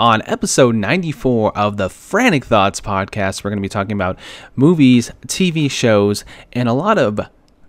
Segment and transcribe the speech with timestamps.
[0.00, 4.18] On episode 94 of the Frantic Thoughts podcast, we're going to be talking about
[4.56, 7.20] movies, TV shows, and a lot of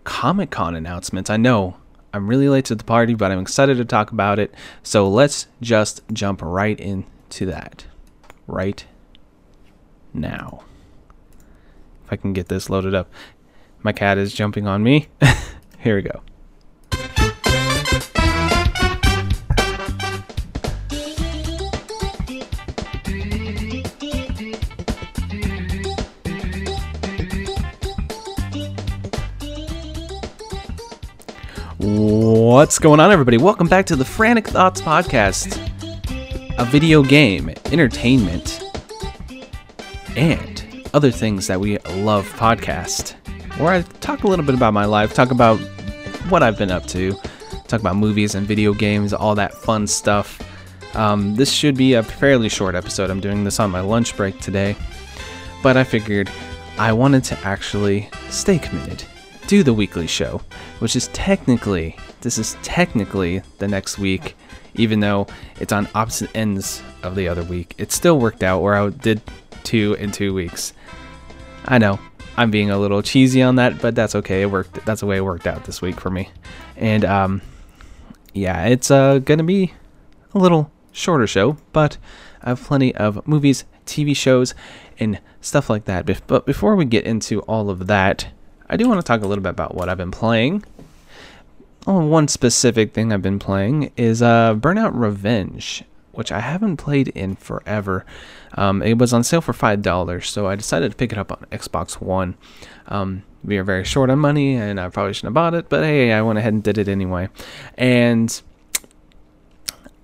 [0.05, 1.29] Comic Con announcements.
[1.29, 1.75] I know
[2.13, 4.53] I'm really late to the party, but I'm excited to talk about it.
[4.81, 7.85] So let's just jump right into that
[8.47, 8.85] right
[10.13, 10.63] now.
[12.05, 13.11] If I can get this loaded up.
[13.83, 15.09] My cat is jumping on me.
[15.79, 16.21] Here we go.
[32.43, 33.37] What's going on, everybody?
[33.37, 35.59] Welcome back to the Frantic Thoughts Podcast,
[36.57, 38.63] a video game, entertainment,
[40.15, 43.13] and other things that we love podcast,
[43.59, 45.59] where I talk a little bit about my life, talk about
[46.29, 47.11] what I've been up to,
[47.67, 50.41] talk about movies and video games, all that fun stuff.
[50.95, 53.11] Um, this should be a fairly short episode.
[53.11, 54.75] I'm doing this on my lunch break today,
[55.61, 56.27] but I figured
[56.79, 59.03] I wanted to actually stay committed
[59.51, 60.41] do the weekly show,
[60.79, 64.35] which is technically, this is technically the next week,
[64.75, 65.27] even though
[65.59, 67.75] it's on opposite ends of the other week.
[67.77, 69.21] It still worked out where I did
[69.63, 70.73] two in two weeks.
[71.65, 71.99] I know,
[72.37, 74.41] I'm being a little cheesy on that, but that's okay.
[74.41, 74.85] It worked.
[74.85, 76.29] That's the way it worked out this week for me.
[76.75, 77.41] And um,
[78.33, 79.73] yeah, it's uh, gonna be
[80.33, 81.97] a little shorter show, but
[82.41, 84.53] I have plenty of movies, TV shows,
[84.99, 86.05] and stuff like that.
[86.27, 88.27] But before we get into all of that,
[88.69, 90.63] I do want to talk a little bit about what I've been playing.
[91.87, 97.07] Oh, one specific thing I've been playing is uh, Burnout Revenge, which I haven't played
[97.09, 98.05] in forever.
[98.53, 101.31] Um, it was on sale for five dollars, so I decided to pick it up
[101.31, 102.37] on Xbox One.
[102.87, 105.83] Um, we are very short on money, and I probably shouldn't have bought it, but
[105.83, 107.29] hey, I went ahead and did it anyway.
[107.75, 108.39] And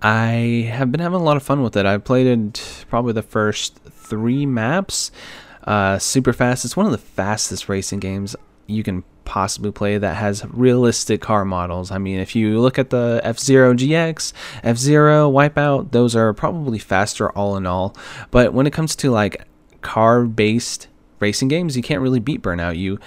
[0.02, 1.86] I have been having a lot of fun with it.
[1.86, 5.12] I played it probably the first three maps.
[5.64, 6.66] Uh, super fast.
[6.66, 11.44] It's one of the fastest racing games you can possibly play that has realistic car
[11.44, 11.92] models.
[11.92, 14.32] I mean, if you look at the F Zero GX,
[14.64, 17.96] F Zero, Wipeout, those are probably faster all in all.
[18.32, 19.46] But when it comes to like
[19.82, 20.88] car based
[21.20, 22.78] racing games, you can't really beat Burnout.
[22.78, 23.00] You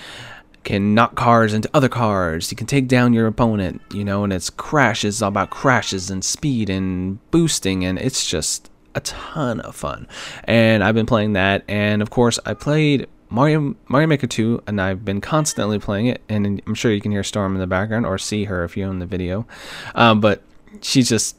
[0.62, 2.50] can knock cars into other cars.
[2.50, 6.22] You can take down your opponent, you know, and it's crashes all about crashes and
[6.22, 10.06] speed and boosting, and it's just a ton of fun.
[10.44, 14.80] And I've been playing that, and of course, I played Mario Mario Maker 2, and
[14.80, 18.04] I've been constantly playing it, and I'm sure you can hear Storm in the background
[18.04, 19.46] or see her if you own the video.
[19.94, 20.42] Um, but
[20.82, 21.36] she's just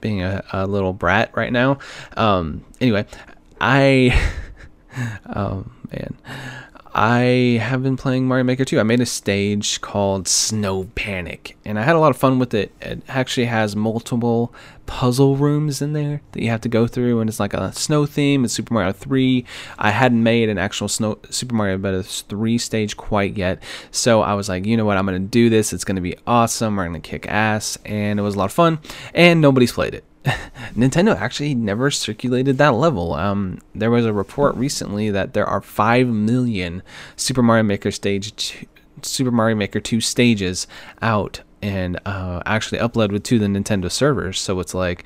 [0.00, 1.78] being a, a little brat right now.
[2.16, 3.04] Um, anyway,
[3.60, 4.18] I,
[5.36, 6.16] oh man,
[7.02, 8.78] I have been playing Mario Maker 2.
[8.78, 12.52] I made a stage called Snow Panic, and I had a lot of fun with
[12.52, 12.72] it.
[12.82, 14.52] It actually has multiple
[14.84, 18.04] puzzle rooms in there that you have to go through, and it's like a snow
[18.04, 18.44] theme.
[18.44, 19.46] It's Super Mario 3.
[19.78, 22.20] I hadn't made an actual snow Super Mario Bros.
[22.28, 25.72] 3 stage quite yet, so I was like, you know what, I'm gonna do this.
[25.72, 26.76] It's gonna be awesome.
[26.76, 28.78] We're gonna kick ass, and it was a lot of fun.
[29.14, 30.04] And nobody's played it.
[30.74, 33.14] Nintendo actually never circulated that level.
[33.14, 36.82] Um, there was a report recently that there are five million
[37.16, 38.66] Super Mario Maker stage, two,
[39.02, 40.66] Super Mario Maker two stages
[41.00, 44.38] out and uh, actually uploaded to the Nintendo servers.
[44.38, 45.04] So it's like,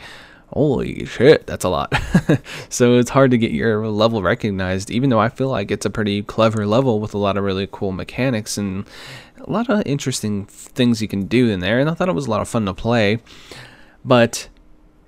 [0.48, 1.94] holy shit, that's a lot.
[2.68, 5.90] so it's hard to get your level recognized, even though I feel like it's a
[5.90, 8.84] pretty clever level with a lot of really cool mechanics and
[9.38, 11.78] a lot of interesting things you can do in there.
[11.78, 13.18] And I thought it was a lot of fun to play.
[14.04, 14.48] But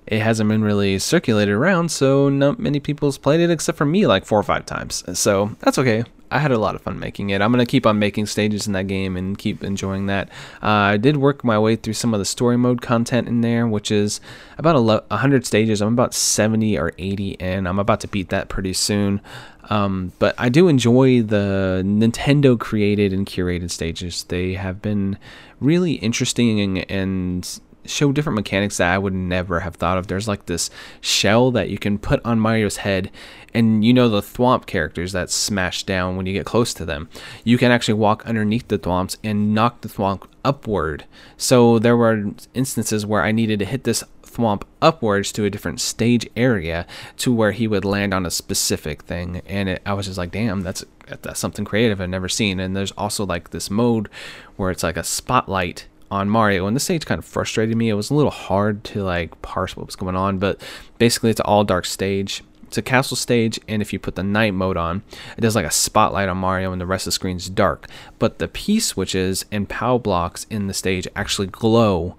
[0.07, 4.07] it hasn't been really circulated around, so not many people's played it except for me
[4.07, 5.03] like four or five times.
[5.19, 6.03] So that's okay.
[6.29, 7.41] I had a lot of fun making it.
[7.41, 10.29] I'm gonna keep on making stages in that game and keep enjoying that.
[10.61, 13.67] Uh, I did work my way through some of the story mode content in there,
[13.67, 14.19] which is
[14.57, 14.75] about
[15.09, 15.81] 100 stages.
[15.81, 17.67] I'm about 70 or 80 in.
[17.67, 19.21] I'm about to beat that pretty soon.
[19.69, 24.23] Um, but I do enjoy the Nintendo created and curated stages.
[24.23, 25.17] They have been
[25.59, 30.07] really interesting and show different mechanics that I would never have thought of.
[30.07, 30.69] There's like this
[31.01, 33.11] shell that you can put on Mario's head,
[33.53, 37.09] and you know the Thwomp characters that smash down when you get close to them.
[37.43, 41.05] You can actually walk underneath the Thwomps and knock the Thwomp upward.
[41.37, 45.81] So there were instances where I needed to hit this Thwomp upwards to a different
[45.81, 46.85] stage area
[47.17, 50.31] to where he would land on a specific thing, and it, I was just like,
[50.31, 52.59] damn, that's that's something creative I've never seen.
[52.59, 54.09] And there's also like this mode
[54.57, 57.89] where it's like a spotlight on Mario, and this stage kind of frustrated me.
[57.89, 60.61] It was a little hard to like parse what was going on, but
[60.97, 62.43] basically it's an all dark stage.
[62.63, 65.01] It's a castle stage, and if you put the night mode on,
[65.37, 67.87] it does like a spotlight on Mario, and the rest of the screen is dark.
[68.19, 72.17] But the P switches and POW blocks in the stage actually glow,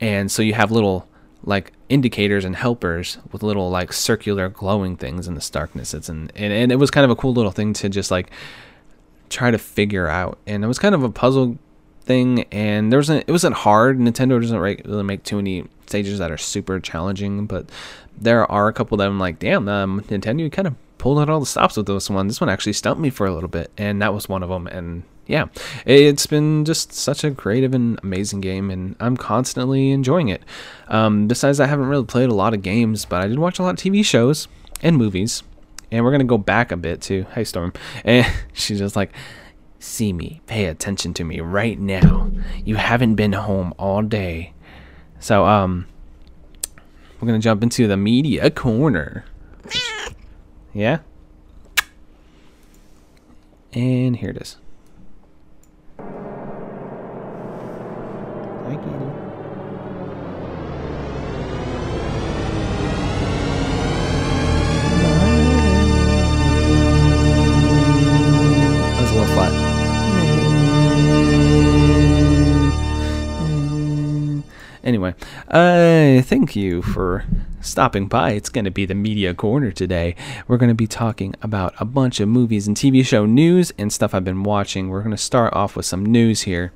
[0.00, 1.08] and so you have little
[1.44, 5.94] like indicators and helpers with little like circular glowing things in this darkness.
[5.94, 8.30] It's in, and, and it was kind of a cool little thing to just like
[9.30, 10.38] try to figure out.
[10.46, 11.58] And it was kind of a puzzle
[12.08, 13.98] And there wasn't, it wasn't hard.
[13.98, 17.68] Nintendo doesn't really make too many stages that are super challenging, but
[18.20, 21.40] there are a couple that I'm like, damn, um, Nintendo, kind of pulled out all
[21.40, 22.26] the stops with this one.
[22.26, 24.66] This one actually stumped me for a little bit, and that was one of them.
[24.66, 25.46] And yeah,
[25.86, 30.42] it's been just such a creative and amazing game, and I'm constantly enjoying it.
[30.88, 33.62] Um, besides, I haven't really played a lot of games, but I did watch a
[33.62, 34.48] lot of TV shows
[34.82, 35.42] and movies.
[35.90, 37.72] And we're gonna go back a bit to Hey Storm,
[38.04, 39.12] and she's just like,
[39.78, 42.30] "See me, pay attention to me right now.
[42.64, 44.52] You haven't been home all day."
[45.20, 45.86] So um,
[47.20, 49.24] we're gonna jump into the media corner.
[50.72, 50.98] Yeah.
[53.72, 54.56] And here it is.
[58.64, 58.97] Hi, kitty.
[74.88, 75.14] Anyway,
[75.48, 77.22] uh, thank you for
[77.60, 78.30] stopping by.
[78.30, 80.16] It's going to be the media corner today.
[80.46, 83.92] We're going to be talking about a bunch of movies and TV show news and
[83.92, 84.88] stuff I've been watching.
[84.88, 86.72] We're going to start off with some news here.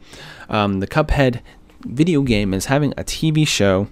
[0.50, 1.40] Um, the Cuphead
[1.86, 3.88] video game is having a TV show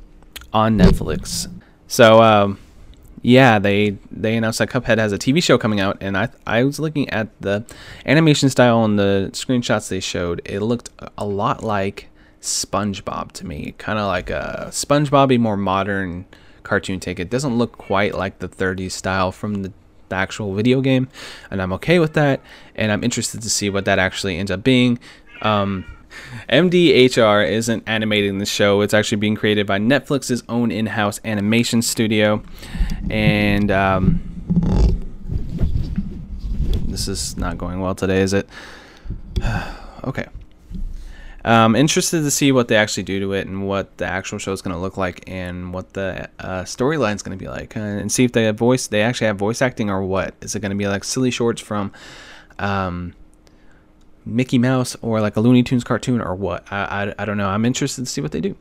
[0.52, 1.50] on Netflix.
[1.88, 2.58] So, um,
[3.22, 6.64] yeah, they they announced that Cuphead has a TV show coming out, and I I
[6.64, 7.64] was looking at the
[8.04, 10.42] animation style and the screenshots they showed.
[10.44, 12.10] It looked a lot like
[12.40, 16.24] SpongeBob to me, kind of like a SpongeBob, more modern
[16.62, 17.18] cartoon take.
[17.20, 19.72] It doesn't look quite like the 30s style from the,
[20.08, 21.08] the actual video game,
[21.50, 22.40] and I'm okay with that.
[22.74, 24.98] And I'm interested to see what that actually ends up being.
[25.42, 25.84] Um,
[26.48, 28.80] MDHR isn't animating the show.
[28.80, 32.42] It's actually being created by Netflix's own in-house animation studio,
[33.10, 34.20] and um,
[36.88, 38.48] this is not going well today, is it?
[40.04, 40.26] okay.
[41.44, 44.52] I'm interested to see what they actually do to it and what the actual show
[44.52, 47.76] is going to look like and what the uh, storyline is going to be like,
[47.76, 48.86] uh, and see if they have voice.
[48.86, 50.34] They actually have voice acting or what?
[50.42, 51.92] Is it going to be like silly shorts from
[52.58, 53.14] um,
[54.24, 56.64] Mickey Mouse or like a Looney Tunes cartoon or what?
[56.70, 57.48] I, I, I don't know.
[57.48, 58.56] I'm interested to see what they do.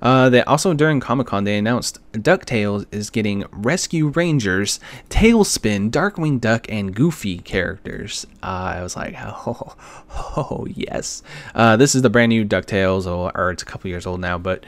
[0.00, 6.40] Uh, they also during Comic Con they announced DuckTales is getting Rescue Rangers, TaleSpin, Darkwing
[6.40, 8.26] Duck, and Goofy characters.
[8.42, 9.74] Uh, I was like, oh,
[10.36, 11.22] oh yes.
[11.54, 14.38] Uh, this is the brand new DuckTales, or, or it's a couple years old now,
[14.38, 14.64] but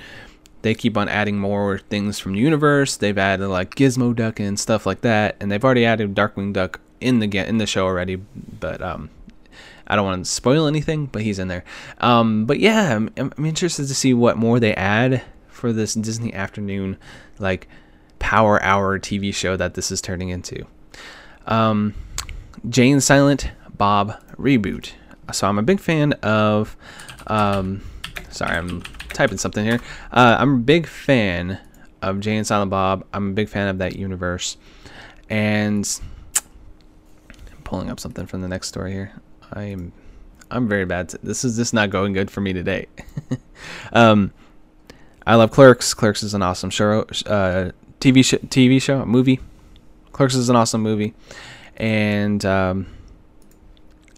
[0.62, 2.96] they keep on adding more things from the universe.
[2.96, 6.80] They've added like Gizmo Duck and stuff like that, and they've already added Darkwing Duck
[7.02, 8.16] in the in the show already.
[8.16, 9.10] But um,
[9.86, 11.64] I don't want to spoil anything, but he's in there.
[11.98, 16.32] Um, but yeah, I'm, I'm interested to see what more they add for this Disney
[16.32, 16.96] afternoon,
[17.38, 17.68] like
[18.18, 20.66] power hour TV show that this is turning into.
[21.46, 21.94] Um,
[22.68, 24.92] Jay and Silent Bob reboot.
[25.32, 26.76] So I'm a big fan of.
[27.26, 27.82] Um,
[28.30, 29.80] sorry, I'm typing something here.
[30.12, 31.58] Uh, I'm a big fan
[32.02, 33.06] of Jay and Silent Bob.
[33.12, 34.56] I'm a big fan of that universe,
[35.30, 35.88] and
[36.36, 39.12] I'm pulling up something from the next story here.
[39.52, 39.92] I'm
[40.50, 41.10] I'm very bad.
[41.22, 42.86] This is just not going good for me today.
[43.92, 44.32] um,
[45.26, 45.94] I love Clerks.
[45.94, 47.00] Clerks is an awesome show.
[47.26, 49.40] Uh, TV sh- TV show, movie.
[50.12, 51.14] Clerks is an awesome movie,
[51.76, 52.86] and um,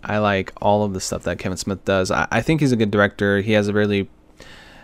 [0.04, 2.10] I like all of the stuff that Kevin Smith does.
[2.10, 3.40] I, I think he's a good director.
[3.40, 4.10] He has a really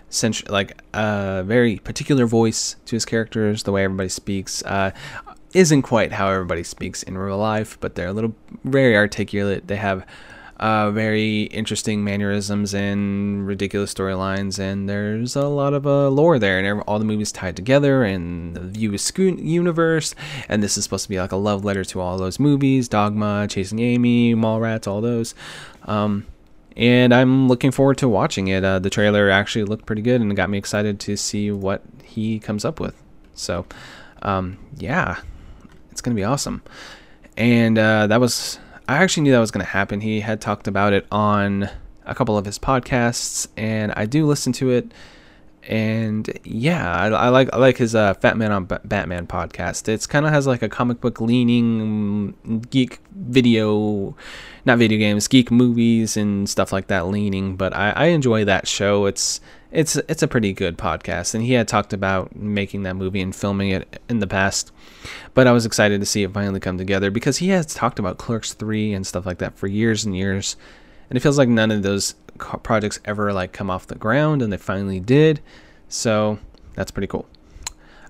[0.09, 3.65] central, like a uh, very particular voice to his characters.
[3.65, 4.63] The way everybody speaks.
[4.63, 4.93] Uh,
[5.55, 9.69] isn't quite how everybody speaks in real life, but they're a little very articulate.
[9.69, 10.07] They have
[10.63, 16.59] uh, very interesting mannerisms and ridiculous storylines, and there's a lot of uh, lore there,
[16.59, 20.15] and all the movies tied together, and the View Askew universe,
[20.49, 23.49] and this is supposed to be like a love letter to all those movies, Dogma,
[23.49, 25.35] Chasing Amy, Mallrats, all those.
[25.85, 26.27] Um,
[26.77, 28.65] and I'm looking forward to watching it.
[28.65, 31.83] Uh, the trailer actually looked pretty good, and it got me excited to see what
[32.05, 32.95] he comes up with.
[33.35, 33.67] So,
[34.23, 35.21] um, yeah,
[35.93, 36.63] it's gonna be awesome.
[37.37, 38.59] And uh, that was
[38.89, 40.01] I actually knew that was going to happen.
[40.01, 41.71] He had talked about it on
[42.05, 44.93] a couple of his podcasts, and I do listen to it.
[45.69, 49.89] And yeah, I, I like I like his uh, Fat Man on B- Batman podcast.
[49.89, 54.17] It's kind of has like a comic book leaning geek video,
[54.65, 57.55] not video games, geek movies and stuff like that leaning.
[57.55, 59.07] But I, I enjoy that show.
[59.07, 63.21] It's it's it's a pretty good podcast, and he had talked about making that movie
[63.21, 64.73] and filming it in the past.
[65.35, 68.19] But I was excited to see it finally come together because he has talked about
[68.19, 70.57] Clerks three and stuff like that for years and years,
[71.11, 72.15] and it feels like none of those
[72.63, 75.41] projects ever like come off the ground, and they finally did.
[75.89, 76.39] So
[76.75, 77.27] that's pretty cool.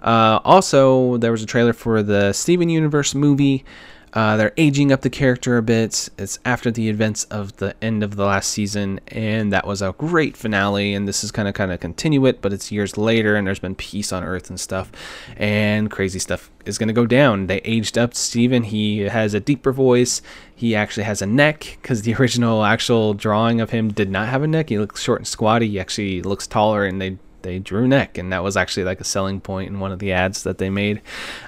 [0.03, 3.65] Uh, also, there was a trailer for the Steven Universe movie.
[4.13, 6.09] Uh, they're aging up the character a bit.
[6.19, 9.95] It's after the events of the end of the last season, and that was a
[9.97, 10.95] great finale.
[10.95, 13.59] And this is kind of kind of continue it, but it's years later, and there's
[13.59, 14.93] been peace on Earth and stuff,
[15.37, 17.47] and crazy stuff is gonna go down.
[17.47, 18.65] They aged up Steven.
[18.65, 20.21] He has a deeper voice.
[20.55, 24.43] He actually has a neck because the original actual drawing of him did not have
[24.43, 24.69] a neck.
[24.69, 25.69] He looks short and squatty.
[25.69, 29.05] He actually looks taller, and they they drew neck, and that was actually like a
[29.05, 31.01] selling point in one of the ads that they made.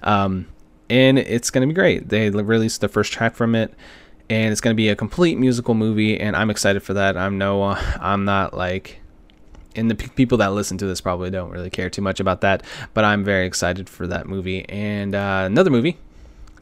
[0.02, 0.46] Um,
[0.90, 2.08] and it's going to be great.
[2.08, 3.74] They released the first track from it,
[4.28, 7.16] and it's going to be a complete musical movie, and I'm excited for that.
[7.16, 9.00] I'm no, uh, I'm not like,
[9.76, 12.40] and the p- people that listen to this probably don't really care too much about
[12.42, 12.62] that,
[12.94, 14.68] but I'm very excited for that movie.
[14.68, 15.98] And uh, another movie,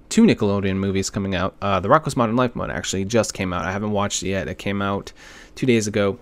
[0.08, 1.56] two Nickelodeon movies coming out.
[1.60, 3.64] Uh, the Rocko's Modern Life one actually just came out.
[3.64, 4.48] I haven't watched it yet.
[4.48, 5.12] It came out
[5.54, 6.18] two days ago,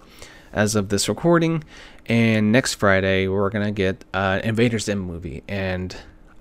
[0.52, 1.62] as of this recording,
[2.06, 5.96] and next Friday we're gonna get uh, Invader Zim movie and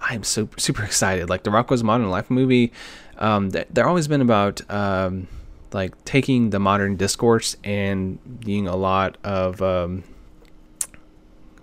[0.10, 1.30] I'm so super excited.
[1.30, 2.74] Like the Rocko's Modern Life movie,
[3.20, 5.28] um, they're always been about um,
[5.72, 10.04] like taking the modern discourse and being a lot of um,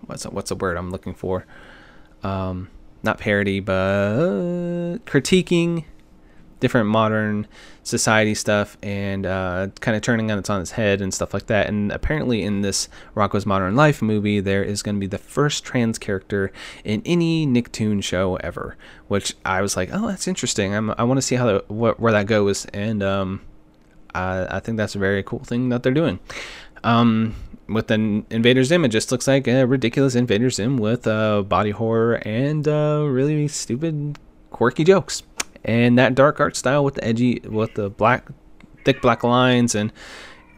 [0.06, 1.44] what's a, what's the word I'm looking for?
[2.22, 2.70] Um,
[3.02, 5.84] not parody, but critiquing
[6.60, 7.46] different modern
[7.82, 11.46] society stuff and uh, kind of turning on its on its head and stuff like
[11.46, 11.68] that.
[11.68, 15.64] And apparently, in this Rocko's Modern Life movie, there is going to be the first
[15.64, 16.52] trans character
[16.84, 18.76] in any Nicktoon show ever.
[19.08, 20.74] Which I was like, oh, that's interesting.
[20.74, 23.40] I'm, i want to see how the, what, where that goes, and um,
[24.14, 26.18] I, I, think that's a very cool thing that they're doing.
[26.82, 27.36] Um,
[27.68, 31.70] with an Invader Zim, it just looks like a ridiculous Invader Zim with uh, body
[31.70, 34.18] horror and uh, really stupid,
[34.50, 35.22] quirky jokes
[35.66, 38.26] and that dark art style with the edgy with the black
[38.86, 39.92] thick black lines and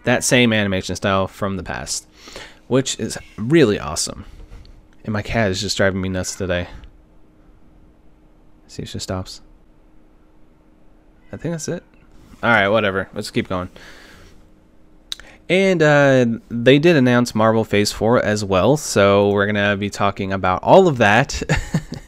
[0.05, 2.07] that same animation style from the past
[2.69, 4.25] which is really awesome.
[5.05, 6.69] And my cat is just driving me nuts today.
[8.69, 9.41] See if she stops.
[11.33, 11.83] I think that's it.
[12.43, 13.09] All right whatever.
[13.15, 13.71] Let's keep going.
[15.49, 19.89] And uh, they did announce Marvel Phase 4 as well, so we're going to be
[19.89, 21.43] talking about all of that.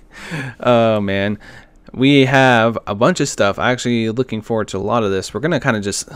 [0.60, 1.38] oh man
[1.92, 3.58] we have a bunch of stuff.
[3.58, 5.34] Actually looking forward to a lot of this.
[5.34, 6.08] We're gonna kind of just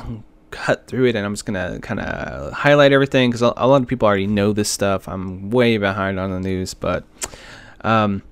[0.51, 3.89] cut through it, and I'm just gonna kind of highlight everything because a lot of
[3.89, 5.09] people already know this stuff.
[5.09, 7.05] I'm way behind on the news, but
[7.83, 8.23] um,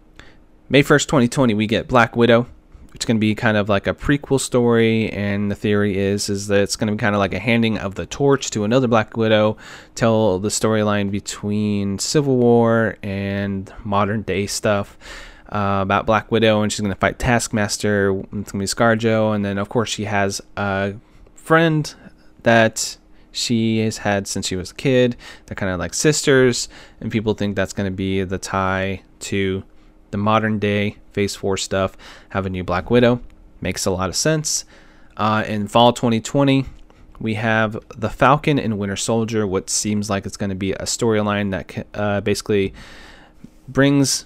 [0.68, 2.46] May 1st, 2020, we get Black Widow.
[2.94, 6.60] It's to be kind of like a prequel story, and the theory is is that
[6.60, 9.56] it's to be kind of like a handing of the torch to another Black Widow,
[9.94, 14.96] tell the storyline between Civil War and modern day stuff
[15.52, 18.10] uh, about Black Widow, and she's going to fight Taskmaster.
[18.10, 20.94] It's going to be ScarJo, and then of course she has a
[21.34, 21.94] friend
[22.42, 22.96] that
[23.30, 25.16] she has had since she was a kid.
[25.46, 26.68] They're kind of like sisters,
[27.00, 29.62] and people think that's going to be the tie to
[30.10, 31.96] the modern day Phase 4 stuff.
[32.30, 33.20] Have a new Black Widow.
[33.60, 34.64] Makes a lot of sense.
[35.16, 36.64] Uh, in fall 2020,
[37.20, 40.84] we have the Falcon and Winter Soldier, what seems like it's going to be a
[40.84, 42.72] storyline that uh, basically
[43.68, 44.24] brings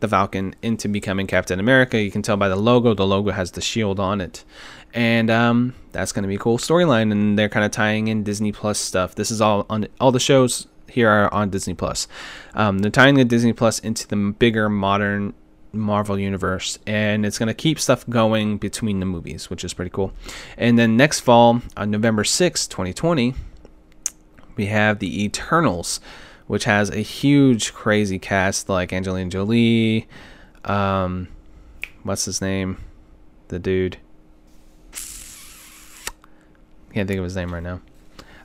[0.00, 2.00] the Falcon into becoming Captain America.
[2.00, 2.94] You can tell by the logo.
[2.94, 4.44] The logo has the shield on it,
[4.92, 7.12] and um, that's going to be a cool storyline.
[7.12, 9.14] And they're kind of tying in Disney Plus stuff.
[9.14, 12.08] This is all on all the shows here are on Disney Plus.
[12.54, 15.34] Um, they're tying the Disney Plus into the bigger modern
[15.72, 19.90] Marvel universe, and it's going to keep stuff going between the movies, which is pretty
[19.90, 20.12] cool.
[20.56, 23.34] And then next fall, on November sixth, 2020,
[24.56, 26.00] we have the Eternals
[26.50, 30.08] which has a huge, crazy cast like Angelina Jolie.
[30.64, 31.28] Um,
[32.02, 32.78] what's his name?
[33.46, 33.98] The dude.
[36.92, 37.80] Can't think of his name right now.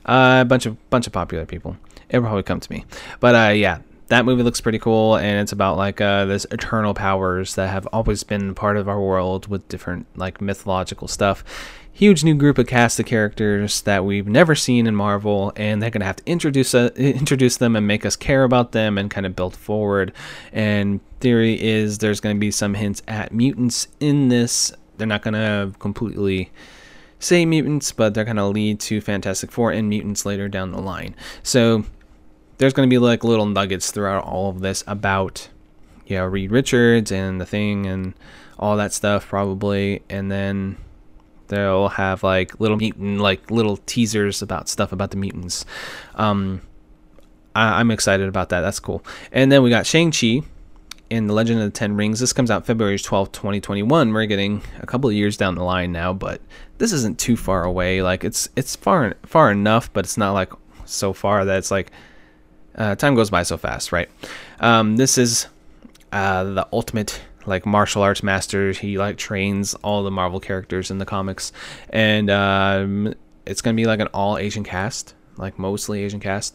[0.04, 1.76] Uh, a bunch of bunch of popular people.
[2.08, 2.84] It'll probably come to me.
[3.18, 6.94] But uh, yeah, that movie looks pretty cool, and it's about like uh, this eternal
[6.94, 11.42] powers that have always been part of our world with different like mythological stuff
[11.96, 15.88] huge new group of cast of characters that we've never seen in Marvel, and they're
[15.88, 19.24] gonna have to introduce uh, introduce them and make us care about them and kind
[19.24, 20.12] of build forward.
[20.52, 24.72] And theory is there's gonna be some hints at mutants in this.
[24.98, 26.50] They're not gonna completely
[27.18, 31.14] say mutants, but they're gonna lead to Fantastic Four and mutants later down the line.
[31.42, 31.84] So
[32.58, 35.48] there's gonna be like little nuggets throughout all of this about
[36.06, 38.12] yeah Reed Richards and the thing and
[38.58, 40.76] all that stuff probably, and then
[41.48, 45.64] They'll have like little mutant, like little teasers about stuff about the mutants.
[46.14, 46.62] Um,
[47.54, 48.60] I, am excited about that.
[48.60, 49.04] That's cool.
[49.32, 50.42] And then we got Shang Chi
[51.08, 52.20] in the Legend of the Ten Rings.
[52.20, 54.12] This comes out February 12th, 2021.
[54.12, 56.40] We're getting a couple of years down the line now, but
[56.78, 58.02] this isn't too far away.
[58.02, 60.52] Like it's it's far far enough, but it's not like
[60.84, 61.90] so far that it's like
[62.76, 64.08] uh, time goes by so fast, right?
[64.60, 65.46] Um, this is
[66.12, 68.72] uh, the ultimate like martial arts master.
[68.72, 71.52] He like trains all the Marvel characters in the comics,
[71.90, 73.14] and um,
[73.46, 76.54] it's gonna be like an all Asian cast, like mostly Asian cast,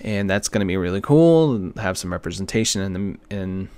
[0.00, 1.72] and that's gonna be really cool.
[1.76, 3.68] Have some representation in the in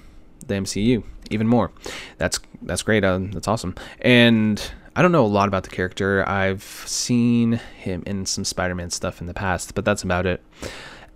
[0.47, 1.71] the MCU even more.
[2.19, 3.05] That's that's great.
[3.05, 3.75] Uh, that's awesome.
[4.01, 6.29] And I don't know a lot about the character.
[6.29, 10.43] I've seen him in some Spider-Man stuff in the past, but that's about it.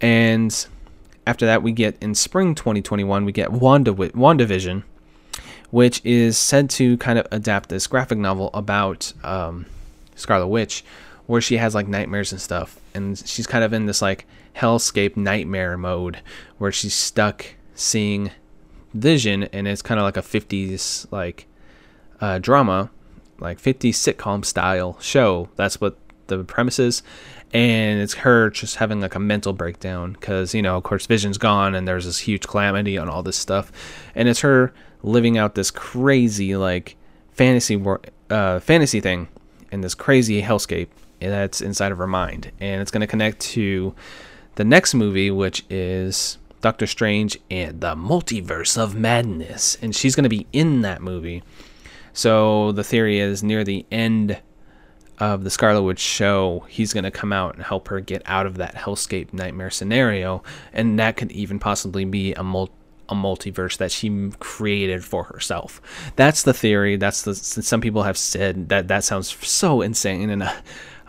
[0.00, 0.66] And
[1.26, 4.84] after that, we get in spring 2021, we get Wanda WandaVision,
[5.72, 9.66] which is said to kind of adapt this graphic novel about um,
[10.14, 10.84] Scarlet Witch,
[11.26, 14.24] where she has like nightmares and stuff, and she's kind of in this like
[14.56, 16.20] hellscape nightmare mode
[16.58, 18.30] where she's stuck seeing
[18.94, 21.46] Vision, and it's kind of like a 50s like
[22.20, 22.90] uh, drama
[23.42, 25.48] like 50s sitcom style show.
[25.56, 25.98] That's what
[26.28, 27.02] the premise is.
[27.52, 31.36] And it's her just having like a mental breakdown because, you know, of course, Vision's
[31.36, 33.70] gone and there's this huge calamity on all this stuff.
[34.14, 36.96] And it's her living out this crazy, like,
[37.32, 37.82] fantasy,
[38.30, 39.28] uh, fantasy thing
[39.70, 40.88] in this crazy hellscape
[41.20, 42.50] that's inside of her mind.
[42.60, 43.94] And it's going to connect to
[44.56, 49.76] the next movie, which is Doctor Strange and the Multiverse of Madness.
[49.80, 51.42] And she's going to be in that movie.
[52.12, 54.40] So the theory is near the end
[55.18, 58.44] of the Scarlet Witch show, he's going to come out and help her get out
[58.44, 60.42] of that hellscape nightmare scenario,
[60.72, 62.72] and that could even possibly be a multi
[63.08, 65.80] a multiverse that she created for herself.
[66.16, 66.96] That's the theory.
[66.96, 70.52] That's the some people have said that that sounds so insane and uh,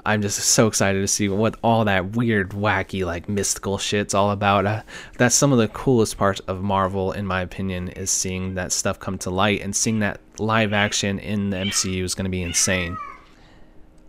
[0.06, 4.32] I'm just so excited to see what all that weird, wacky, like mystical shit's all
[4.32, 4.66] about.
[4.66, 4.82] Uh,
[5.18, 9.00] that's some of the coolest parts of Marvel, in my opinion, is seeing that stuff
[9.00, 12.42] come to light and seeing that live action in the MCU is going to be
[12.42, 12.98] insane.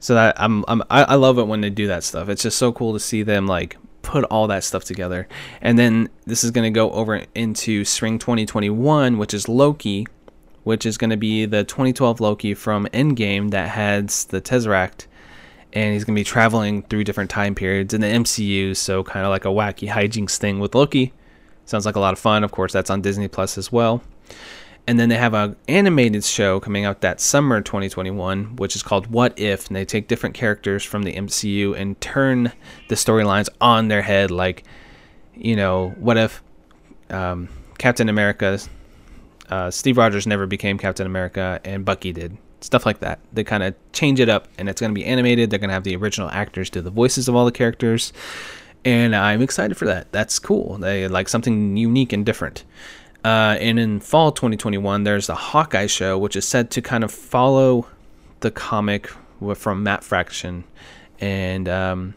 [0.00, 2.29] So that I'm, I'm I love it when they do that stuff.
[2.29, 5.27] It's just so cool to see them like put all that stuff together.
[5.61, 10.07] And then this is going to go over into spring 2021, which is Loki,
[10.63, 15.07] which is going to be the 2012 Loki from Endgame that has the Tesseract
[15.75, 18.77] and he's going to be traveling through different time periods in the MCU.
[18.77, 21.12] So kind of like a wacky hijinks thing with Loki.
[21.64, 22.45] Sounds like a lot of fun.
[22.45, 24.03] Of course, that's on Disney Plus as well.
[24.87, 29.07] And then they have an animated show coming out that summer 2021, which is called
[29.07, 32.53] What If, and they take different characters from the MCU and turn
[32.88, 34.31] the storylines on their head.
[34.31, 34.64] Like,
[35.35, 36.42] you know, what if
[37.09, 38.59] um, Captain America,
[39.49, 43.20] uh, Steve Rogers never became Captain America, and Bucky did stuff like that.
[43.33, 45.51] They kind of change it up, and it's going to be animated.
[45.51, 48.12] They're going to have the original actors do the voices of all the characters,
[48.85, 50.12] and I'm excited for that.
[50.12, 50.79] That's cool.
[50.79, 52.64] They like something unique and different.
[53.25, 57.11] Uh, and in fall 2021, there's the Hawkeye show, which is said to kind of
[57.11, 57.87] follow
[58.41, 59.11] the comic
[59.55, 60.65] from Matt Fraction,
[61.21, 62.15] and um,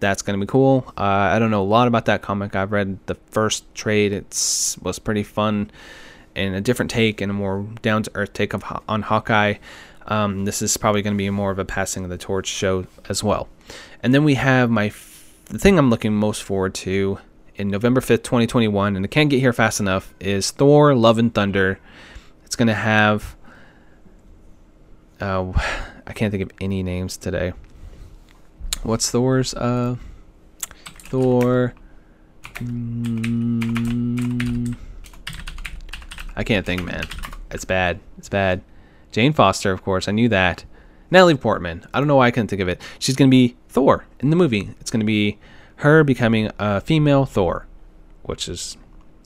[0.00, 0.84] that's going to be cool.
[0.98, 2.54] Uh, I don't know a lot about that comic.
[2.54, 4.12] I've read the first trade.
[4.12, 4.26] It
[4.82, 5.70] was pretty fun
[6.36, 9.54] and a different take and a more down to earth take of, on Hawkeye.
[10.06, 12.86] Um, this is probably going to be more of a passing of the torch show
[13.08, 13.48] as well.
[14.02, 17.18] And then we have my f- the thing I'm looking most forward to
[17.60, 21.34] in November 5th, 2021, and it can't get here fast enough, is Thor Love and
[21.34, 21.78] Thunder.
[22.44, 23.36] It's going to have.
[25.20, 25.52] Uh,
[26.06, 27.52] I can't think of any names today.
[28.82, 29.52] What's Thor's?
[29.54, 29.96] Uh,
[31.00, 31.74] Thor.
[32.54, 33.54] Mm,
[36.34, 37.04] I can't think, man.
[37.50, 38.00] It's bad.
[38.16, 38.62] It's bad.
[39.12, 40.64] Jane Foster, of course, I knew that.
[41.10, 41.84] Natalie Portman.
[41.92, 42.80] I don't know why I couldn't think of it.
[42.98, 44.70] She's going to be Thor in the movie.
[44.80, 45.38] It's going to be
[45.80, 47.66] her becoming a female Thor,
[48.22, 48.76] which is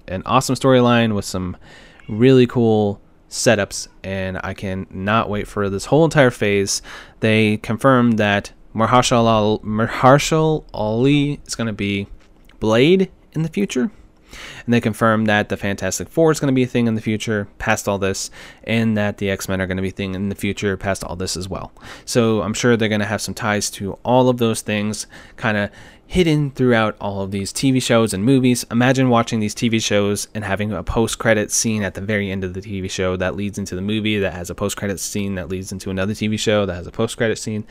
[0.09, 1.57] an awesome storyline with some
[2.09, 6.83] really cool setups, and I cannot wait for this whole entire phase.
[7.21, 9.61] They confirmed that Mahershala
[10.73, 12.07] Ali is going to be
[12.61, 13.91] Blade in the future
[14.65, 17.01] and they confirmed that the Fantastic Four is going to be a thing in the
[17.01, 18.31] future past all this,
[18.65, 21.05] and that the X Men are going to be a thing in the future past
[21.05, 21.73] all this as well.
[22.05, 25.57] So I'm sure they're going to have some ties to all of those things, kind
[25.57, 25.71] of
[26.07, 28.65] hidden throughout all of these TV shows and movies.
[28.71, 32.45] Imagine watching these TV shows and having a post credit scene at the very end
[32.45, 35.35] of the TV show that leads into the movie that has a post credit scene
[35.35, 37.67] that leads into another TV show that has a post credit scene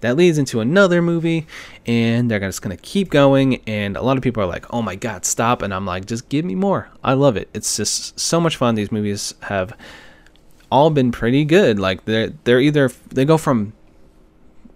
[0.00, 1.46] that leads into another movie
[1.86, 4.82] and they're just going to keep going and a lot of people are like, "Oh
[4.82, 7.48] my god, stop." And I'm like, "Just give me more." I love it.
[7.54, 8.74] It's just so much fun.
[8.74, 9.72] These movies have
[10.70, 11.78] all been pretty good.
[11.80, 13.72] Like they're they're either they go from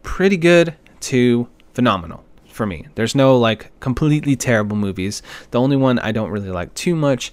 [0.02, 2.86] pretty good to phenomenal for me.
[2.94, 5.22] There's no like completely terrible movies.
[5.50, 7.32] The only one I don't really like too much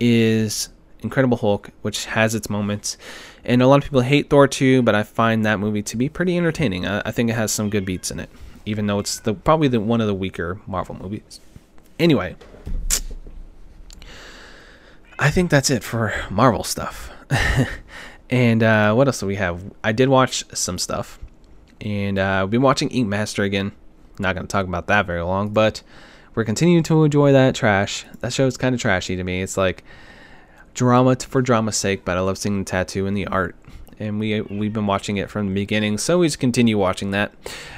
[0.00, 0.68] is
[1.00, 2.96] Incredible Hulk, which has its moments.
[3.44, 6.08] And a lot of people hate Thor 2, but I find that movie to be
[6.08, 6.86] pretty entertaining.
[6.86, 8.30] I, I think it has some good beats in it,
[8.66, 11.40] even though it's the probably the one of the weaker Marvel movies.
[11.98, 12.36] Anyway,
[15.18, 17.10] I think that's it for Marvel stuff.
[18.30, 19.62] and uh, what else do we have?
[19.82, 21.18] I did watch some stuff,
[21.80, 23.72] and uh, I've been watching Ink Master again.
[24.18, 25.82] Not going to talk about that very long, but
[26.34, 28.04] we're continuing to enjoy that trash.
[28.20, 29.42] That show is kind of trashy to me.
[29.42, 29.84] It's like
[30.74, 33.56] drama for drama's sake, but I love seeing the tattoo and the art.
[33.98, 37.32] And we we've been watching it from the beginning, so we just continue watching that.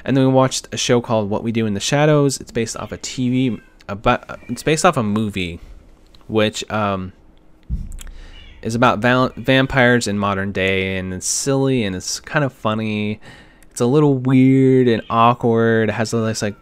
[0.05, 2.41] And then we watched a show called What We Do in the Shadows.
[2.41, 5.61] It's based off a TV, about it's based off a movie,
[6.29, 7.13] which um,
[8.63, 13.21] is about val- vampires in modern day, and it's silly and it's kind of funny.
[13.75, 15.89] It's a little weird and awkward.
[15.89, 16.55] It has a nice like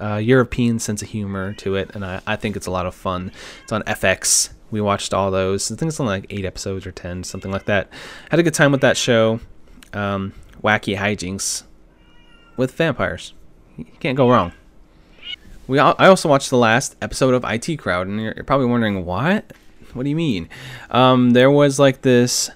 [0.00, 2.94] uh, European sense of humor to it, and I, I think it's a lot of
[2.94, 3.32] fun.
[3.64, 4.50] It's on FX.
[4.70, 5.72] We watched all those.
[5.72, 7.88] I think it's only like eight episodes or ten, something like that.
[8.30, 9.40] Had a good time with that show.
[9.92, 11.64] Um, wacky hijinks
[12.56, 13.34] with vampires.
[13.76, 14.52] You can't go wrong.
[15.66, 19.04] We I also watched the last episode of IT Crowd, and you're, you're probably wondering
[19.04, 19.52] what?
[19.92, 20.48] What do you mean?
[20.92, 22.48] Um, there was like this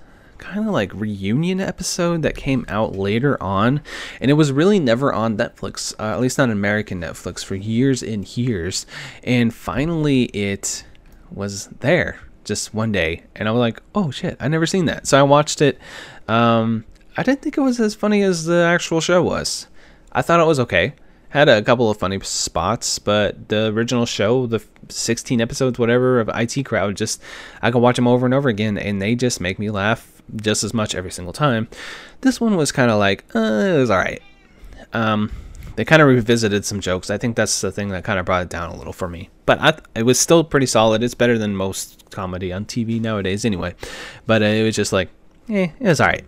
[0.43, 3.81] kind of like reunion episode that came out later on,
[4.21, 8.03] and it was really never on Netflix, uh, at least not American Netflix, for years
[8.03, 8.85] and years.
[9.23, 10.85] And finally, it
[11.31, 15.07] was there just one day, and I was like, "Oh shit, I never seen that."
[15.07, 15.79] So I watched it.
[16.29, 16.85] Um,
[17.17, 19.69] I didn't think it was as funny as the actual show was.
[20.13, 20.95] I thought it was okay
[21.33, 26.31] had a couple of funny spots, but the original show, the 16 episodes, whatever of
[26.35, 27.23] IT Crowd, just
[27.63, 30.63] I can watch them over and over again, and they just make me laugh just
[30.63, 31.69] as much every single time.
[32.21, 34.23] This one was kind of like, uh, it was all right.
[34.93, 35.33] Um,
[35.77, 37.09] they kind of revisited some jokes.
[37.09, 39.31] I think that's the thing that kind of brought it down a little for me.
[39.47, 41.03] But I, it was still pretty solid.
[41.03, 43.75] It's better than most comedy on TV nowadays, anyway.
[44.27, 45.09] But it was just like,
[45.49, 46.25] eh, it was all right.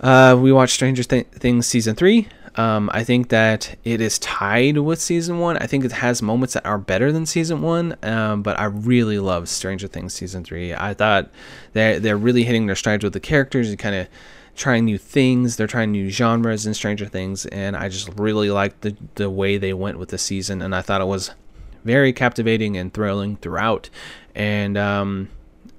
[0.00, 2.28] Uh, we watched Stranger Th- Things season three.
[2.58, 5.56] Um, I think that it is tied with season one.
[5.58, 9.20] I think it has moments that are better than season one, um, but I really
[9.20, 10.74] love Stranger Things season three.
[10.74, 11.30] I thought
[11.72, 14.08] they're they're really hitting their strides with the characters and kind of
[14.56, 15.54] trying new things.
[15.54, 19.56] They're trying new genres in Stranger Things, and I just really liked the the way
[19.56, 21.30] they went with the season, and I thought it was
[21.84, 23.88] very captivating and thrilling throughout.
[24.34, 25.28] And um,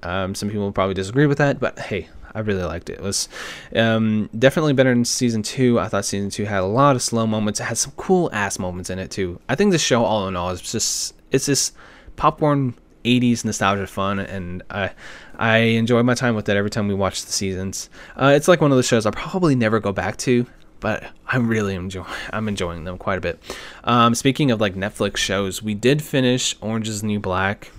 [0.02, 2.94] um, some people probably disagree with that, but hey, I really liked it.
[2.94, 3.28] It was
[3.74, 5.78] um, definitely better than season two.
[5.78, 7.60] I thought season two had a lot of slow moments.
[7.60, 9.40] It had some cool ass moments in it too.
[9.48, 11.74] I think the show, all in all, is just it's just
[12.16, 14.90] popcorn 80s nostalgia fun, and I
[15.36, 17.88] I enjoy my time with it every time we watch the seasons.
[18.16, 20.46] Uh, it's like one of the shows I'll probably never go back to.
[20.80, 23.38] But I'm really enjoy I'm enjoying them quite a bit.
[23.84, 27.70] Um, speaking of like Netflix shows, we did finish Orange Is the New Black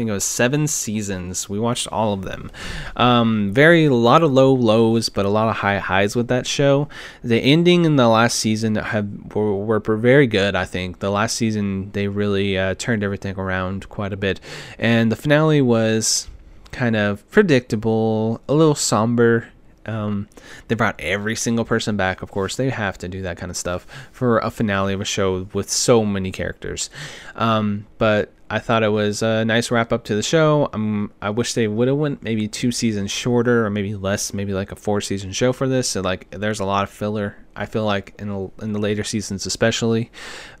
[0.00, 1.46] think it was seven seasons.
[1.46, 2.50] We watched all of them.
[2.96, 6.46] Um, very a lot of low lows, but a lot of high highs with that
[6.46, 6.88] show.
[7.22, 10.56] The ending in the last season have were, were very good.
[10.56, 14.40] I think the last season they really uh, turned everything around quite a bit,
[14.78, 16.28] and the finale was
[16.72, 19.48] kind of predictable, a little somber.
[19.86, 20.28] Um,
[20.68, 22.22] they brought every single person back.
[22.22, 25.04] Of course, they have to do that kind of stuff for a finale of a
[25.04, 26.90] show with so many characters.
[27.34, 30.68] Um, but I thought it was a nice wrap up to the show.
[30.72, 34.52] Um, I wish they would have went maybe two seasons shorter or maybe less, maybe
[34.52, 35.88] like a four season show for this.
[35.88, 37.36] So like, there's a lot of filler.
[37.56, 40.10] I feel like in the, in the later seasons especially,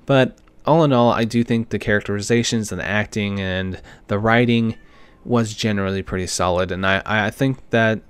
[0.06, 4.76] but all in all, I do think the characterizations and the acting and the writing
[5.24, 8.00] was generally pretty solid, and I I think that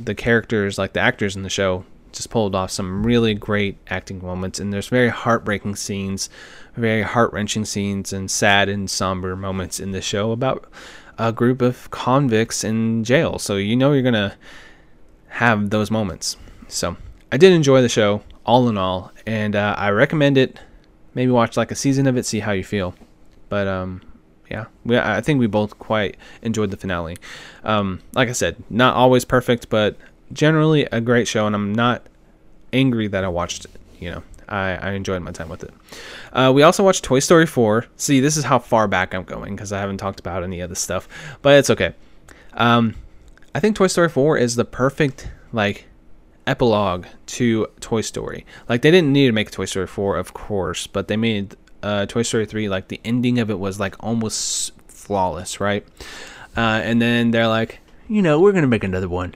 [0.00, 4.22] the characters like the actors in the show just pulled off some really great acting
[4.22, 4.60] moments.
[4.60, 6.28] And there's very heartbreaking scenes
[6.76, 10.64] very heart-wrenching scenes and sad and somber moments in the show about
[11.18, 13.38] a group of convicts in jail.
[13.38, 14.36] So you know you're gonna
[15.28, 16.36] have those moments.
[16.68, 16.96] So
[17.30, 19.12] i did enjoy the show all in all.
[19.26, 20.58] And uh, i recommend it.
[21.14, 22.94] Maybe watch like a season of it see how you feel.
[23.48, 24.00] But um
[24.52, 27.16] yeah, we, I think we both quite enjoyed the finale.
[27.64, 29.96] Um, like I said, not always perfect, but
[30.30, 32.06] generally a great show, and I'm not
[32.70, 33.70] angry that I watched it.
[33.98, 35.72] You know, I, I enjoyed my time with it.
[36.34, 37.86] Uh, we also watched Toy Story 4.
[37.96, 40.68] See, this is how far back I'm going because I haven't talked about any of
[40.68, 41.08] this stuff,
[41.40, 41.94] but it's okay.
[42.52, 42.94] Um,
[43.54, 45.86] I think Toy Story 4 is the perfect like
[46.46, 48.44] epilogue to Toy Story.
[48.68, 52.06] Like they didn't need to make Toy Story 4, of course, but they made uh,
[52.06, 55.86] Toy Story 3 like the ending of it was like almost flawless, right?
[56.56, 59.34] Uh, and then they're like, you know, we're gonna make another one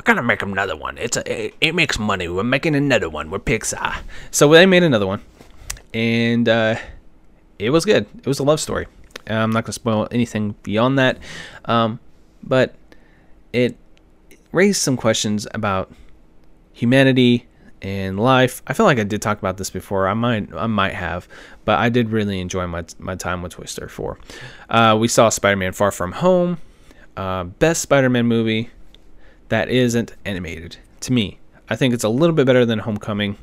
[0.00, 0.96] we're gonna make another one.
[0.96, 2.26] It's a, it, it, makes money.
[2.26, 3.30] We're making another one.
[3.30, 3.98] We're Pixar.
[4.30, 5.20] So they made another one,
[5.92, 6.76] and uh,
[7.58, 8.06] it was good.
[8.18, 8.86] It was a love story.
[9.26, 11.18] I'm not gonna spoil anything beyond that,
[11.66, 12.00] um,
[12.42, 12.74] but
[13.52, 13.76] it
[14.52, 15.92] raised some questions about
[16.72, 17.46] humanity
[17.82, 18.62] and life.
[18.66, 20.08] I feel like I did talk about this before.
[20.08, 21.28] I might I might have,
[21.64, 24.18] but I did really enjoy my my time with Toy Story 4.
[24.68, 26.58] Uh, we saw Spider-Man Far From Home.
[27.16, 28.70] uh, best Spider-Man movie
[29.48, 31.38] that isn't animated to me.
[31.68, 33.36] I think it's a little bit better than Homecoming.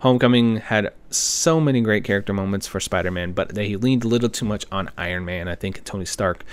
[0.00, 4.44] Homecoming had so many great character moments for Spider-Man, but they leaned a little too
[4.44, 6.44] much on Iron Man, I think, Tony Stark.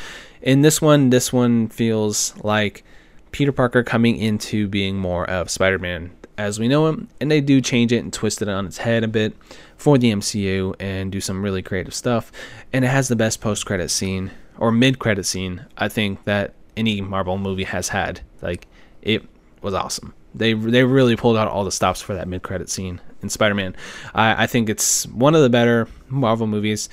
[0.41, 2.83] In this one, this one feels like
[3.31, 7.59] Peter Parker coming into being more of Spider-Man as we know him, and they do
[7.59, 9.35] change it and twist it on its head a bit
[9.75, 12.31] for the MCU and do some really creative stuff.
[12.71, 17.37] And it has the best post-credit scene or mid-credit scene I think that any Marvel
[17.37, 18.21] movie has had.
[18.41, 18.67] Like
[19.01, 19.23] it
[19.61, 20.13] was awesome.
[20.33, 23.55] They they really pulled out all the stops for that mid credit scene in Spider
[23.55, 23.75] Man.
[24.15, 26.87] I, I think it's one of the better Marvel movies.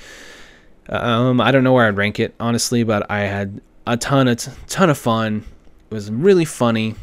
[0.89, 4.45] Um, I don't know where I'd rank it honestly, but I had a ton of
[4.67, 5.45] ton of fun.
[5.89, 6.95] It was really funny,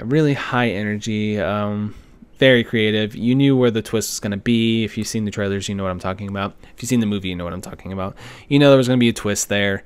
[0.00, 1.94] really high energy, um,
[2.38, 3.14] very creative.
[3.16, 4.84] You knew where the twist was going to be.
[4.84, 6.54] If you've seen the trailers, you know what I'm talking about.
[6.74, 8.16] If you've seen the movie, you know what I'm talking about.
[8.48, 9.84] You know there was going to be a twist there.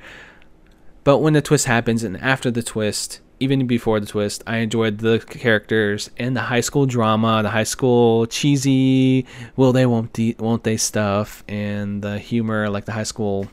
[1.04, 4.98] But when the twist happens and after the twist, even before the twist, I enjoyed
[4.98, 10.36] the characters and the high school drama, the high school cheesy will they won't de-
[10.38, 13.48] won't they stuff, and the humor, like the high school,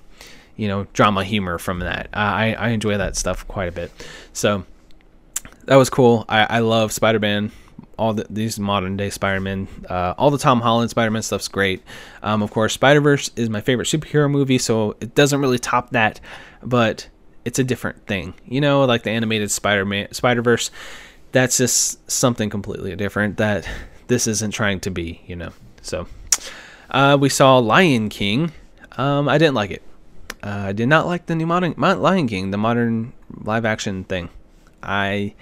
[0.58, 2.10] you know, drama humor from that.
[2.14, 3.92] I I enjoy that stuff quite a bit.
[4.32, 4.64] So
[5.70, 6.26] that was cool.
[6.28, 7.52] I I love Spider Man.
[7.98, 11.84] All the, these modern day Spider-Man, uh, all the Tom Holland Spider-Man stuff's great.
[12.24, 16.22] Um, of course, Spider-Verse is my favorite superhero movie, so it doesn't really top that.
[16.64, 17.10] But
[17.44, 18.36] it's a different thing.
[18.46, 20.72] You know, like the animated Spider-Man Spider-Verse,
[21.34, 23.68] that's just something completely different that
[24.08, 25.52] this isn't trying to be, you know.
[25.82, 26.08] So,
[26.92, 28.54] uh, we saw Lion King.
[28.94, 29.84] Um, I didn't like it.
[30.42, 33.12] Uh, I did not like the new modern Lion King, the modern
[33.44, 34.30] live action thing.
[34.82, 35.36] I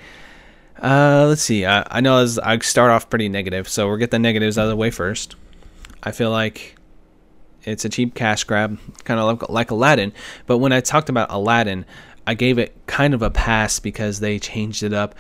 [0.82, 1.66] uh, let's see.
[1.66, 4.64] I, I know as I start off pretty negative, so we'll get the negatives out
[4.64, 5.36] of the way first.
[6.04, 6.76] I feel like
[7.64, 10.14] it's a cheap cash grab, kind of like, like Aladdin.
[10.46, 11.86] But when I talked about Aladdin,
[12.26, 15.16] I gave it kind of a pass because they changed it up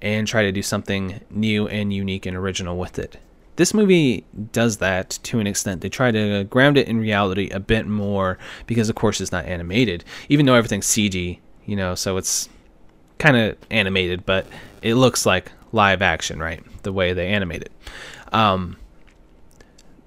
[0.00, 3.18] and try to do something new and unique and original with it.
[3.56, 5.82] This movie does that to an extent.
[5.82, 9.44] They try to ground it in reality a bit more because, of course, it's not
[9.44, 12.48] animated, even though everything's CG, you know, so it's
[13.20, 14.46] kind of animated, but
[14.82, 16.60] it looks like live action, right?
[16.82, 17.72] The way they animate it.
[18.32, 18.76] Um,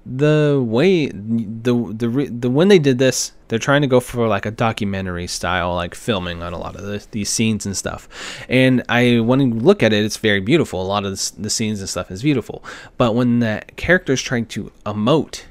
[0.06, 4.44] the way the the the when they did this, they're trying to go for like
[4.44, 8.06] a documentary style, like filming on a lot of the, these scenes and stuff.
[8.48, 10.82] And I when you look at it, it's very beautiful.
[10.82, 12.62] A lot of the, the scenes and stuff is beautiful.
[12.98, 15.44] But when the character's trying to emote,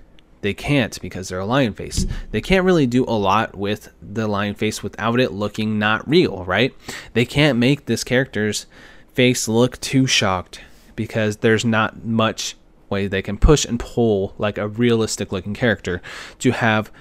[0.44, 2.06] they can't because they're a lion face.
[2.32, 6.44] They can't really do a lot with the lion face without it looking not real,
[6.44, 6.76] right?
[7.14, 8.66] They can't make this character's
[9.14, 10.60] face look too shocked
[10.98, 12.56] because there's not much
[12.90, 16.02] way they can push and pull like a realistic looking character
[16.40, 16.92] to have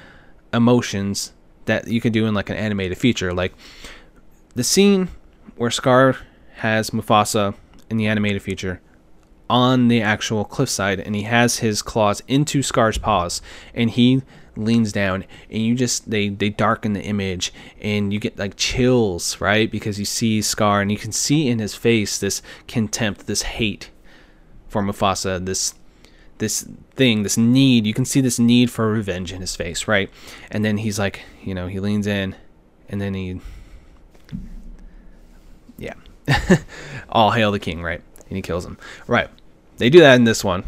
[0.54, 1.32] emotions
[1.64, 3.34] that you can do in like an animated feature.
[3.34, 3.54] Like
[4.54, 5.08] the scene
[5.56, 6.16] where Scar
[6.58, 7.56] has Mufasa
[7.90, 8.80] in the animated feature
[9.52, 13.42] on the actual cliffside and he has his claws into Scar's paws
[13.74, 14.22] and he
[14.56, 19.40] leans down and you just they they darken the image and you get like chills
[19.40, 23.42] right because you see scar and you can see in his face this contempt this
[23.42, 23.88] hate
[24.68, 25.74] for mufasa this
[26.42, 27.86] this thing, this need.
[27.86, 30.10] You can see this need for revenge in his face, right?
[30.50, 32.34] And then he's like, you know, he leans in,
[32.88, 33.40] and then he,
[35.78, 35.94] yeah,
[37.08, 38.02] all hail the king, right?
[38.32, 39.28] And he kills him, right?
[39.76, 40.64] They do that in this one.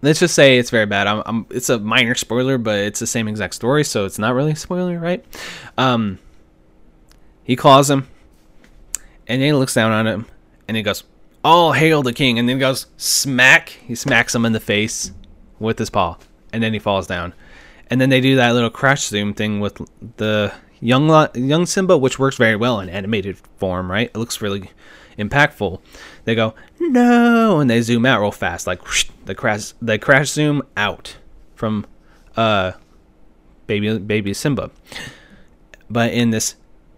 [0.00, 1.08] Let's just say it's very bad.
[1.08, 4.32] I'm, I'm, it's a minor spoiler, but it's the same exact story, so it's not
[4.32, 5.24] really a spoiler, right?
[5.76, 6.20] Um,
[7.42, 8.06] he claws him,
[9.26, 10.26] and then he looks down on him,
[10.68, 11.02] and he goes,
[11.42, 13.70] all hail the king, and then he goes smack.
[13.70, 15.10] He smacks him in the face
[15.58, 16.16] with his paw,
[16.52, 17.34] and then he falls down.
[17.90, 19.82] And then they do that little crash zoom thing with
[20.18, 23.90] the young young Simba, which works very well in animated form.
[23.90, 24.12] Right?
[24.14, 24.70] It looks really
[25.18, 25.80] impactful.
[26.24, 30.30] They go no, and they zoom out real fast, like whoosh, the crash the crash
[30.30, 31.16] zoom out
[31.54, 31.86] from
[32.36, 32.72] uh
[33.66, 34.70] baby baby Simba.
[35.90, 36.56] But in this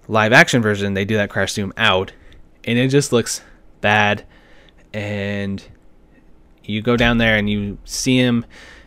[0.08, 2.12] live action version, they do that crash zoom out,
[2.64, 3.42] and it just looks
[3.80, 4.24] bad.
[4.92, 5.62] And
[6.64, 8.44] you go down there and you see him.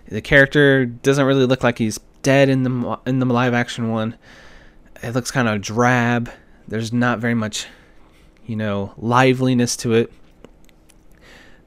[0.08, 4.16] The character doesn't really look like he's dead in the in the live action one.
[5.02, 6.30] It looks kind of drab.
[6.68, 7.68] There's not very much,
[8.46, 10.14] you know, liveliness to it.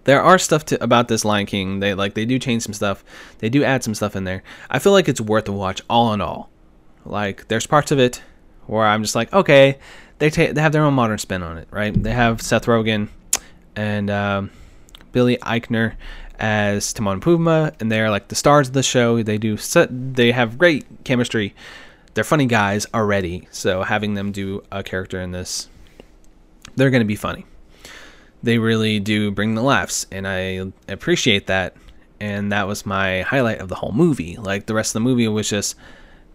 [0.05, 1.81] There are stuff to, about this Lion King.
[1.81, 3.05] They like they do change some stuff.
[3.39, 4.43] They do add some stuff in there.
[4.71, 6.51] I feel like it's worth a watch all in all.
[7.05, 8.23] Like there's parts of it
[8.67, 9.79] where I'm just like, okay,
[10.19, 11.93] they ta- they have their own modern spin on it, right?
[11.93, 13.09] They have Seth Rogen
[13.75, 14.51] and um,
[15.13, 15.95] Billy Eichner
[16.39, 19.23] as Timon and Pumbaa, and they're like the stars of the show.
[19.23, 21.55] They do set, they have great chemistry.
[22.15, 23.49] they're funny guys already.
[23.51, 25.69] So having them do a character in this,
[26.77, 27.47] they're going to be funny.
[28.43, 31.75] They really do bring the laughs, and I appreciate that.
[32.21, 34.37] And that was my highlight of the whole movie.
[34.37, 35.75] Like the rest of the movie was just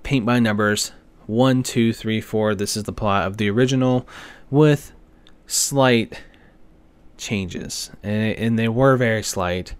[0.04, 0.92] paint by numbers.
[1.28, 2.54] One, two, three, four.
[2.54, 4.08] This is the plot of the original,
[4.50, 4.92] with
[5.48, 6.22] slight
[7.18, 9.76] changes, and, and they were very slight.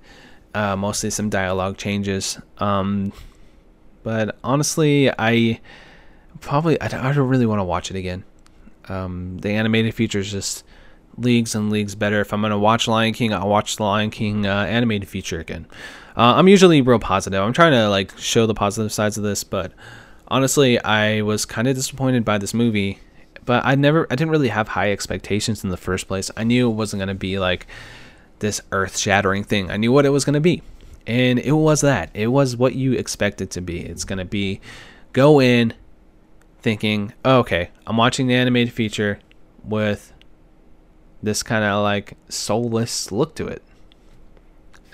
[0.54, 2.38] Uh, mostly some dialogue changes.
[2.58, 3.14] Um,
[4.04, 5.62] but honestly, I
[6.40, 8.24] probably I, I don't really want to watch it again.
[8.90, 10.66] Um, the animated feature is just
[11.18, 12.22] leagues and leagues better.
[12.22, 15.68] If I'm gonna watch Lion King, I'll watch the Lion King uh, animated feature again.
[16.16, 17.42] Uh, I'm usually real positive.
[17.42, 19.72] I'm trying to like show the positive sides of this, but
[20.28, 23.00] honestly, I was kind of disappointed by this movie.
[23.44, 26.30] But I never, I didn't really have high expectations in the first place.
[26.38, 27.66] I knew it wasn't gonna be like
[28.40, 29.72] this earth-shattering thing.
[29.72, 30.62] I knew what it was gonna be,
[31.08, 32.12] and it was that.
[32.14, 33.80] It was what you expect it to be.
[33.82, 34.62] It's gonna be
[35.14, 35.74] go in
[36.62, 39.20] thinking, oh, okay, I'm watching the animated feature
[39.64, 40.14] with
[41.24, 43.64] this kind of like soulless look to it.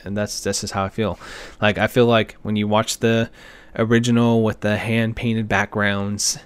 [0.03, 1.19] And that's this is how I feel.
[1.61, 3.29] Like I feel like when you watch the
[3.75, 6.39] original with the hand painted backgrounds,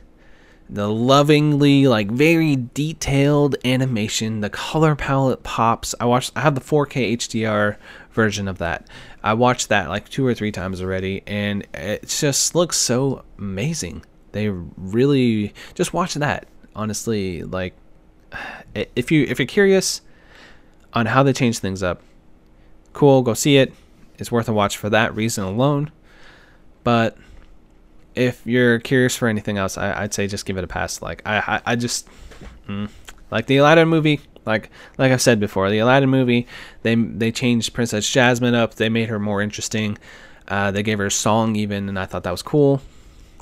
[0.69, 5.93] the lovingly like very detailed animation, the color palette pops.
[5.99, 7.77] I watched I have the 4K HDR
[8.11, 8.87] version of that.
[9.23, 14.03] I watched that like two or three times already and it just looks so amazing.
[14.31, 16.47] They really just watch that.
[16.75, 17.73] Honestly, like
[18.95, 20.01] if you if you're curious
[20.93, 22.01] on how they change things up,
[22.93, 23.73] cool, go see it.
[24.17, 25.91] It's worth a watch for that reason alone.
[26.83, 27.17] But
[28.15, 31.01] if you're curious for anything else, I, would say just give it a pass.
[31.01, 32.07] Like I, I, I just
[32.67, 32.89] mm,
[33.29, 34.21] like the Aladdin movie.
[34.45, 36.47] Like like I've said before, the Aladdin movie,
[36.83, 38.75] they they changed Princess Jasmine up.
[38.75, 39.97] They made her more interesting.
[40.47, 42.81] Uh, they gave her a song even, and I thought that was cool.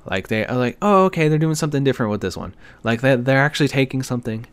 [0.09, 2.55] Like they are like, oh okay, they're doing something different with this one.
[2.83, 4.47] Like they they're actually taking something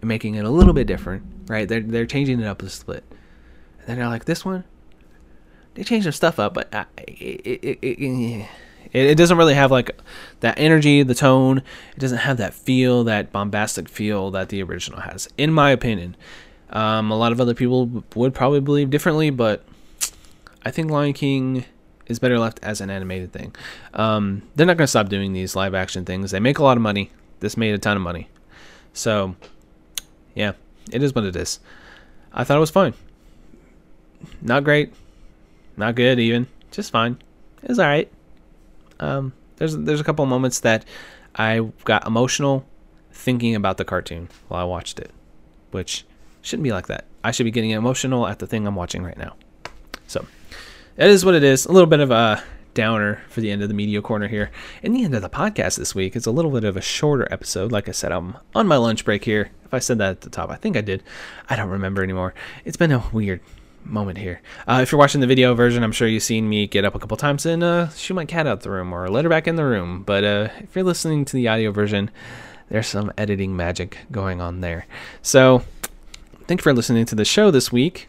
[0.00, 1.66] and making it a little bit different, right?
[1.66, 3.04] They're they're changing it up a split.
[3.78, 4.64] And then they're like, this one,
[5.74, 8.48] they changed some stuff up, but it, it, it,
[8.92, 9.98] it, doesn't really have like
[10.40, 11.58] that energy, the tone.
[11.96, 16.16] It doesn't have that feel, that bombastic feel that the original has, in my opinion.
[16.70, 19.64] Um, a lot of other people would probably believe differently, but
[20.64, 21.64] I think Lion King
[22.06, 23.54] is better left as an animated thing.
[23.94, 26.30] Um, they're not going to stop doing these live action things.
[26.30, 27.10] They make a lot of money.
[27.40, 28.28] This made a ton of money.
[28.92, 29.36] So
[30.34, 30.52] yeah,
[30.90, 31.60] it is what it is.
[32.32, 32.94] I thought it was fine.
[34.40, 34.92] Not great,
[35.76, 37.18] not good even, just fine.
[37.62, 38.10] It was all right.
[39.00, 40.84] Um, there's there's a couple moments that
[41.34, 42.66] I got emotional
[43.12, 45.10] thinking about the cartoon while I watched it,
[45.70, 46.04] which
[46.40, 47.04] shouldn't be like that.
[47.24, 49.34] I should be getting emotional at the thing I'm watching right now.
[50.06, 50.26] So,
[50.96, 51.66] it is what it is.
[51.66, 52.42] A little bit of a
[52.74, 54.50] downer for the end of the media corner here.
[54.82, 57.26] In the end of the podcast this week, it's a little bit of a shorter
[57.30, 57.72] episode.
[57.72, 59.50] Like I said, I'm on my lunch break here.
[59.64, 61.02] If I said that at the top, I think I did.
[61.48, 62.34] I don't remember anymore.
[62.64, 63.40] It's been a weird
[63.84, 64.40] moment here.
[64.66, 66.98] Uh, if you're watching the video version, I'm sure you've seen me get up a
[66.98, 69.56] couple times and uh, shoot my cat out the room or let her back in
[69.56, 70.02] the room.
[70.02, 72.10] But uh, if you're listening to the audio version,
[72.68, 74.86] there's some editing magic going on there.
[75.20, 75.64] So,
[76.46, 78.08] thank you for listening to the show this week.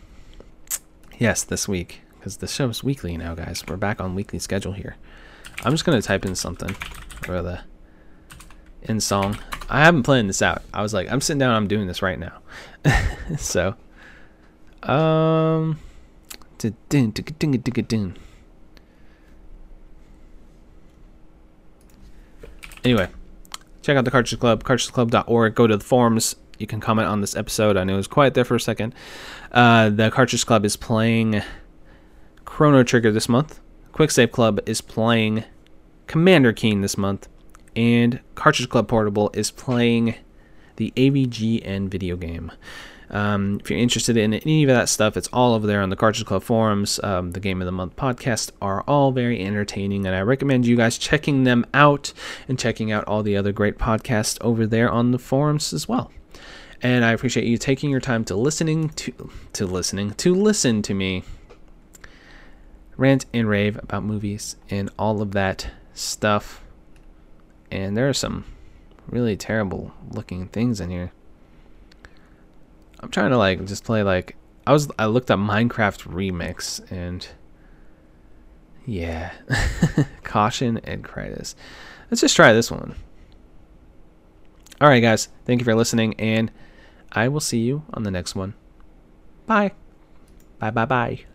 [1.18, 3.66] Yes, this week because the show's weekly now, guys.
[3.68, 4.96] We're back on weekly schedule here.
[5.66, 6.70] I'm just gonna type in something
[7.22, 7.60] for the
[8.84, 9.38] in song.
[9.70, 10.62] I haven't planned this out.
[10.74, 11.54] I was like, I'm sitting down.
[11.54, 12.40] I'm doing this right now.
[13.38, 13.76] so,
[14.84, 15.82] um,
[22.86, 23.10] anyway,
[23.82, 25.56] check out the Cartridge Club, cartridgeclub.org.
[25.56, 26.38] Go to the forums.
[26.58, 27.76] You can comment on this episode.
[27.76, 28.96] I know it was quiet there for a second.
[29.52, 31.44] Uh, the Cartridge Club is playing
[32.54, 33.60] Chrono Trigger this month.
[33.94, 35.44] Quick Save Club is playing
[36.06, 37.28] Commander Keen this month.
[37.76, 40.14] And Cartridge Club Portable is playing
[40.76, 42.52] the AVGN video game.
[43.10, 45.96] Um, if you're interested in any of that stuff, it's all over there on the
[45.96, 47.00] Cartridge Club forums.
[47.02, 50.78] Um, the Game of the Month podcast are all very entertaining, and I recommend you
[50.78, 52.14] guys checking them out
[52.48, 56.12] and checking out all the other great podcasts over there on the forums as well.
[56.84, 60.94] And I appreciate you taking your time to listening to to listening to listen to
[60.94, 61.24] me
[62.98, 66.64] rant and rave about movies and all of that stuff.
[67.72, 68.46] And there are some
[69.08, 71.12] really terrible looking things in here.
[73.00, 74.36] I'm trying to like just play like
[74.66, 77.28] I was I looked up Minecraft remix and
[78.86, 79.34] yeah.
[80.24, 81.56] Caution and Critus.
[82.10, 82.96] Let's just try this one.
[84.80, 86.52] All right guys, thank you for listening and
[87.12, 88.54] I will see you on the next one.
[89.46, 89.72] Bye.
[90.60, 91.26] Bye bye bye.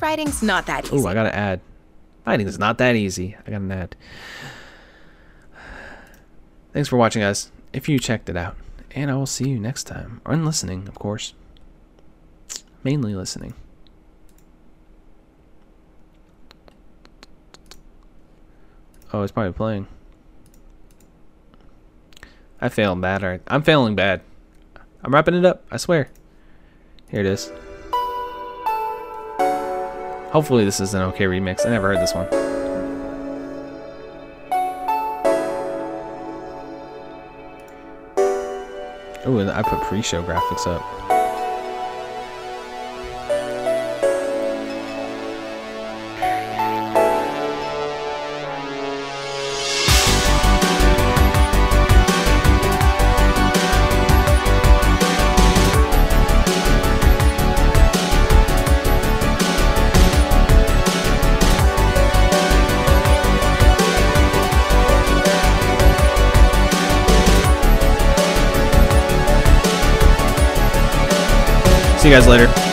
[0.00, 0.96] Writing's not that easy.
[0.96, 1.60] Oh, I gotta add.
[2.26, 3.36] Writing's not that easy.
[3.46, 3.96] I got an ad.
[6.72, 7.50] Thanks for watching, guys.
[7.72, 8.56] If you checked it out,
[8.92, 11.34] and I will see you next time, or in listening, of course.
[12.84, 13.54] Mainly listening.
[19.12, 19.88] Oh, it's probably playing.
[22.60, 23.22] I failed bad.
[23.22, 24.20] Alright, I'm failing bad.
[25.02, 25.64] I'm wrapping it up.
[25.70, 26.10] I swear.
[27.08, 27.50] Here it is.
[30.30, 31.64] Hopefully this is an okay remix.
[31.64, 32.28] I never heard this one.
[39.24, 41.07] Oh, and I put pre-show graphics up.
[72.08, 72.67] See you guys later.